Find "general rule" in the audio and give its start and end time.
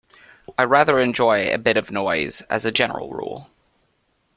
2.71-3.47